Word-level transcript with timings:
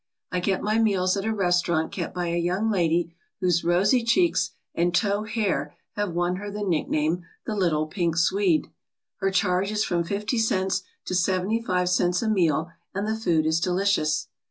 I 0.31 0.39
get 0.39 0.63
my 0.63 0.79
meals 0.79 1.15
at 1.15 1.25
a 1.25 1.31
restaurant 1.31 1.91
kept 1.91 2.15
by 2.15 2.29
a 2.29 2.35
young 2.39 2.71
lady 2.71 3.13
whose 3.39 3.63
rosy 3.63 4.03
cheeks 4.03 4.49
and 4.73 4.95
tow 4.95 5.25
hair 5.25 5.75
have 5.91 6.13
won 6.15 6.37
her 6.37 6.49
the 6.49 6.63
nickname, 6.63 7.21
"The 7.45 7.53
Little 7.53 7.85
Pink 7.85 8.17
Swede." 8.17 8.71
Her 9.17 9.29
charge 9.29 9.69
is 9.71 9.83
from 9.83 10.03
fifty 10.03 10.39
cents 10.39 10.81
to 11.05 11.13
seventy 11.13 11.61
five 11.61 11.87
cents 11.87 12.23
a 12.23 12.29
meal 12.29 12.71
and 12.95 13.07
the 13.07 13.15
food 13.15 13.45
is 13.45 13.59
delicious. 13.59 14.27